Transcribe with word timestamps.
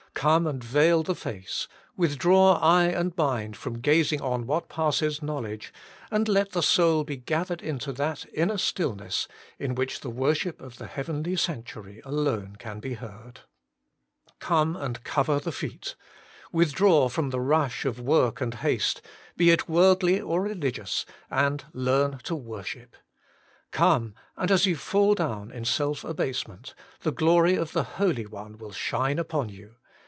Come 0.13 0.45
and 0.45 0.63
veil 0.63 1.01
the 1.01 1.15
face: 1.15 1.67
with 1.97 2.19
draw 2.19 2.59
eye 2.59 2.83
and 2.89 3.15
mind 3.17 3.57
from 3.57 3.79
gazing 3.79 4.21
on 4.21 4.45
what 4.45 4.69
passes 4.69 5.23
knowledge, 5.23 5.73
and 6.11 6.27
let 6.27 6.51
the 6.51 6.61
soul 6.61 7.03
be 7.03 7.17
gathered 7.17 7.61
into 7.63 7.91
that 7.93 8.25
inner 8.31 8.59
stillness, 8.59 9.27
in 9.57 9.73
which 9.73 10.01
the 10.01 10.11
worship 10.11 10.61
of 10.61 10.77
the 10.77 10.85
heavenly 10.85 11.35
Sanctuary 11.35 12.01
alone 12.05 12.55
can 12.59 12.79
be 12.79 12.95
heard. 12.95 13.39
Come 14.37 14.75
and 14.75 15.03
cover 15.03 15.39
the 15.39 15.51
feet: 15.51 15.95
withdraw 16.51 17.09
from 17.09 17.31
the 17.31 17.41
rush 17.41 17.83
of 17.83 17.99
work 17.99 18.41
and 18.41 18.55
haste, 18.55 19.01
be 19.37 19.49
it 19.49 19.67
worldly 19.67 20.21
or 20.21 20.39
religious, 20.43 21.03
and 21.31 21.63
learn 21.73 22.19
to 22.25 22.35
worship. 22.35 22.95
Come, 23.71 24.13
and 24.37 24.51
as 24.51 24.67
you 24.67 24.75
fall 24.75 25.15
down 25.15 25.51
in 25.51 25.65
self 25.65 26.03
abase 26.03 26.47
ment, 26.47 26.75
the 26.99 27.11
glory 27.13 27.55
of 27.55 27.71
the 27.71 27.83
Holy 27.83 28.27
One 28.27 28.59
will 28.59 28.73
shine 28.73 29.17
upon 29.17 29.49
you. 29.49 29.77